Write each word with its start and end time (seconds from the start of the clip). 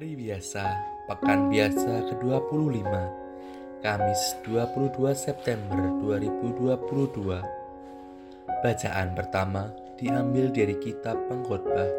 Hari 0.00 0.16
biasa, 0.16 0.64
pekan 1.12 1.52
biasa 1.52 2.08
ke-25, 2.08 2.88
Kamis 3.84 4.22
22 4.48 4.96
September 5.12 5.92
2022. 6.00 7.36
Bacaan 8.64 9.12
pertama 9.12 9.76
diambil 10.00 10.48
dari 10.56 10.72
kitab 10.80 11.20
Pengkhotbah 11.28 11.92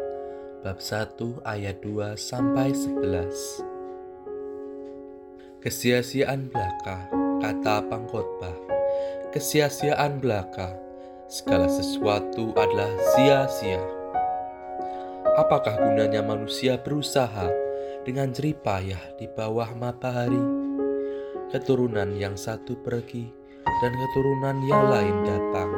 bab 0.66 0.82
1 0.82 1.46
ayat 1.46 1.78
2 1.78 2.18
sampai 2.18 2.74
11. 2.74 5.62
Kesia-siaan 5.62 6.50
belaka, 6.50 7.06
kata 7.38 7.86
Pengkhotbah. 7.86 8.58
Kesia-siaan 9.30 10.18
belaka, 10.18 10.74
segala 11.30 11.70
sesuatu 11.70 12.50
adalah 12.58 12.90
sia-sia. 13.14 13.78
Apakah 15.38 15.78
gunanya 15.78 16.26
manusia 16.26 16.82
berusaha 16.82 17.61
dengan 18.02 18.34
jeripayah 18.34 19.18
di 19.18 19.30
bawah 19.30 19.70
matahari? 19.78 20.42
Keturunan 21.50 22.14
yang 22.18 22.34
satu 22.34 22.78
pergi 22.82 23.30
dan 23.62 23.92
keturunan 23.94 24.56
yang 24.66 24.84
lain 24.90 25.16
datang, 25.26 25.70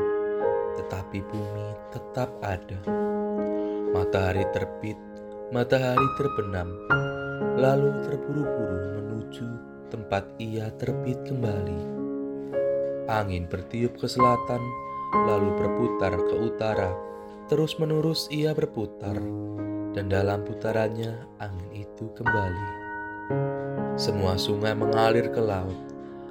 tetapi 0.80 1.18
bumi 1.24 1.68
tetap 1.92 2.30
ada. 2.40 2.80
Matahari 3.92 4.44
terbit, 4.50 4.98
matahari 5.52 6.08
terbenam, 6.18 6.68
lalu 7.56 7.90
terburu-buru 8.04 8.78
menuju 9.00 9.48
tempat 9.88 10.24
ia 10.38 10.70
terbit 10.80 11.18
kembali. 11.26 11.80
Angin 13.08 13.44
bertiup 13.46 14.00
ke 14.00 14.08
selatan, 14.08 14.62
lalu 15.28 15.52
berputar 15.60 16.16
ke 16.16 16.34
utara 16.40 17.14
Terus-menerus 17.44 18.32
ia 18.32 18.56
berputar, 18.56 19.20
dan 19.94 20.10
dalam 20.10 20.42
putarannya 20.42 21.14
angin 21.38 21.86
itu 21.86 22.10
kembali. 22.18 22.66
Semua 23.94 24.34
sungai 24.34 24.74
mengalir 24.74 25.30
ke 25.30 25.38
laut, 25.38 25.78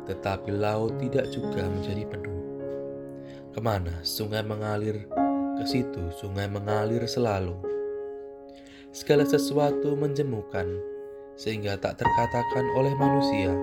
tetapi 0.06 0.52
laut 0.52 1.00
tidak 1.00 1.32
juga 1.32 1.64
menjadi 1.64 2.04
penuh. 2.04 2.40
Ke 3.56 3.64
mana 3.64 4.04
sungai 4.04 4.44
mengalir, 4.44 5.08
ke 5.56 5.64
situ 5.64 6.12
sungai 6.20 6.52
mengalir 6.52 7.08
selalu. 7.08 7.56
Segala 8.92 9.24
sesuatu 9.24 9.96
menjemukan, 9.96 10.68
sehingga 11.40 11.80
tak 11.80 12.04
terkatakan 12.04 12.66
oleh 12.78 12.94
manusia. 13.00 13.56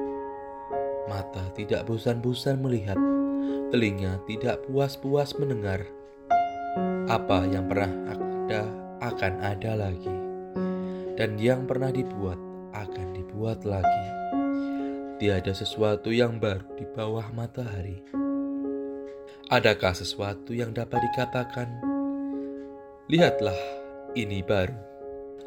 Mata 1.07 1.53
tidak 1.55 1.85
bosan-bosan 1.87 2.59
melihat, 2.59 2.99
telinga 3.69 4.19
tidak 4.25 4.65
puas-puas 4.67 5.37
mendengar 5.39 5.85
apa 7.11 7.43
yang 7.51 7.67
pernah 7.67 7.91
ada 8.15 8.90
akan 9.01 9.41
ada 9.41 9.81
lagi, 9.81 10.17
dan 11.17 11.41
yang 11.41 11.65
pernah 11.65 11.89
dibuat 11.89 12.37
akan 12.77 13.17
dibuat 13.17 13.65
lagi. 13.65 14.07
Tiada 15.17 15.53
sesuatu 15.53 16.13
yang 16.13 16.37
baru 16.37 16.65
di 16.77 16.85
bawah 16.85 17.29
matahari. 17.33 18.01
Adakah 19.49 19.97
sesuatu 19.97 20.53
yang 20.53 20.77
dapat 20.77 21.01
dikatakan, 21.11 21.69
"Lihatlah, 23.09 23.57
ini 24.17 24.45
baru"? 24.45 24.77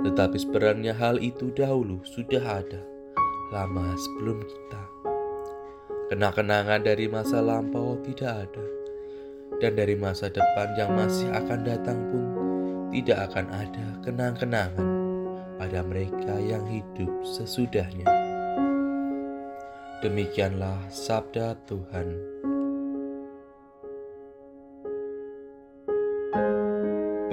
Tetapi 0.02 0.38
sebenarnya 0.42 0.98
hal 0.98 1.22
itu 1.22 1.54
dahulu 1.54 2.02
sudah 2.02 2.66
ada, 2.66 2.81
lama 3.54 3.94
sebelum 3.94 4.42
kita. 4.42 4.81
Kenang-kenangan 6.09 6.81
dari 6.81 7.06
masa 7.06 7.42
lampau 7.42 8.02
tidak 8.02 8.50
ada 8.50 8.66
dan 9.62 9.78
dari 9.78 9.94
masa 9.94 10.34
depan 10.34 10.74
yang 10.74 10.97
masih 10.97 11.30
akan 11.30 11.62
datang 11.62 12.00
pun 12.09 12.32
tidak 12.94 13.34
akan 13.34 13.50
ada 13.50 13.98
kenang-kenangan 14.06 14.86
pada 15.58 15.81
mereka 15.81 16.38
yang 16.38 16.62
hidup 16.70 17.09
sesudahnya. 17.26 18.06
Demikianlah 20.06 20.78
sabda 20.94 21.58
Tuhan. 21.66 22.14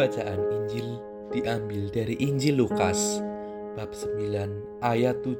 Bacaan 0.00 0.40
Injil 0.48 0.96
diambil 1.28 1.92
dari 1.92 2.16
Injil 2.24 2.56
Lukas 2.56 3.20
bab 3.76 3.92
9 3.92 4.80
ayat 4.80 5.20
7 5.20 5.36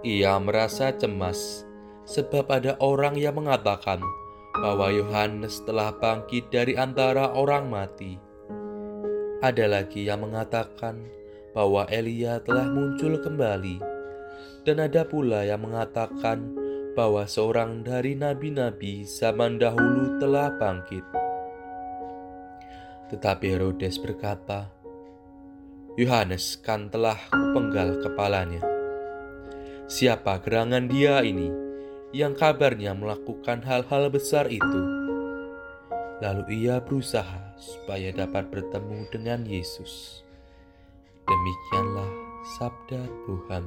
Ia 0.00 0.40
merasa 0.40 0.90
cemas 0.96 1.68
sebab 2.08 2.48
ada 2.48 2.74
orang 2.80 3.20
yang 3.20 3.36
mengatakan 3.36 4.00
bahwa 4.56 4.88
Yohanes 4.90 5.62
telah 5.62 5.92
bangkit 5.94 6.48
dari 6.48 6.74
antara 6.74 7.30
orang 7.36 7.68
mati. 7.68 8.18
Ada 9.40 9.68
lagi 9.68 10.08
yang 10.08 10.24
mengatakan 10.24 11.00
bahwa 11.56 11.88
Elia 11.88 12.40
telah 12.44 12.68
muncul 12.68 13.16
kembali, 13.20 13.80
dan 14.64 14.76
ada 14.84 15.02
pula 15.04 15.44
yang 15.48 15.64
mengatakan 15.64 16.52
bahwa 16.92 17.24
seorang 17.24 17.80
dari 17.80 18.18
nabi-nabi 18.18 19.08
zaman 19.08 19.56
dahulu 19.56 20.20
telah 20.20 20.52
bangkit. 20.60 21.04
Tetapi 23.10 23.46
Herodes 23.48 23.96
berkata, 23.98 24.70
Yohanes 26.00 26.56
kan 26.64 26.88
telah 26.88 27.20
kupenggal 27.28 28.00
kepalanya. 28.00 28.64
Siapa 29.84 30.40
gerangan 30.40 30.88
dia 30.88 31.20
ini 31.20 31.52
yang 32.16 32.32
kabarnya 32.32 32.96
melakukan 32.96 33.60
hal-hal 33.60 34.08
besar 34.08 34.48
itu? 34.48 34.80
Lalu 36.24 36.64
ia 36.64 36.80
berusaha 36.80 37.52
supaya 37.60 38.16
dapat 38.16 38.48
bertemu 38.48 39.12
dengan 39.12 39.44
Yesus. 39.44 40.24
Demikianlah 41.28 42.08
sabda 42.56 43.04
Tuhan. 43.28 43.64